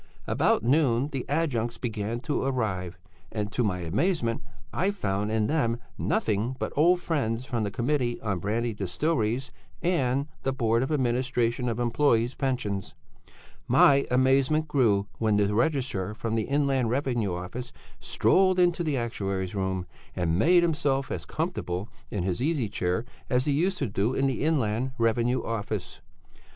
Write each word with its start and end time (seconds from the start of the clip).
"About 0.25 0.63
noon 0.63 1.09
the 1.09 1.27
adjuncts 1.29 1.77
began 1.77 2.21
to 2.21 2.41
arrive, 2.41 2.97
and 3.31 3.51
to 3.51 3.63
my 3.63 3.81
amazement 3.81 4.41
I 4.73 4.89
found 4.89 5.29
in 5.31 5.45
them 5.45 5.77
nothing 5.95 6.55
but 6.57 6.73
old 6.75 6.99
friends 6.99 7.45
from 7.45 7.63
the 7.65 7.69
Committee 7.69 8.19
on 8.21 8.39
Brandy 8.39 8.73
Distilleries, 8.73 9.51
and 9.79 10.27
the 10.41 10.51
Board 10.53 10.81
of 10.81 10.91
Administration 10.91 11.69
of 11.69 11.77
Employés' 11.77 12.35
Pensions. 12.35 12.95
My 13.67 14.07
amazement 14.09 14.67
grew 14.67 15.05
when 15.19 15.35
the 15.37 15.53
registrar 15.53 16.15
from 16.15 16.33
the 16.33 16.45
Inland 16.47 16.89
Revenue 16.89 17.35
Office 17.35 17.71
strolled 17.99 18.57
into 18.57 18.83
the 18.83 18.97
actuary's 18.97 19.53
room, 19.53 19.85
and 20.15 20.35
made 20.39 20.63
himself 20.63 21.11
as 21.11 21.25
comfortable 21.27 21.89
in 22.09 22.23
his 22.23 22.41
easy 22.41 22.69
chair 22.69 23.05
as 23.29 23.45
he 23.45 23.51
used 23.53 23.77
to 23.77 23.85
do 23.85 24.15
in 24.15 24.25
the 24.25 24.43
Inland 24.43 24.93
Revenue 24.97 25.43
Office. 25.43 26.01